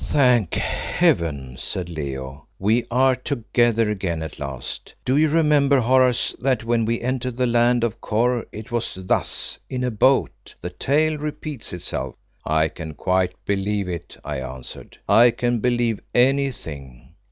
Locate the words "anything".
16.15-17.09